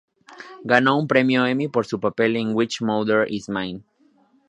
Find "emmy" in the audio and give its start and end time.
1.45-1.67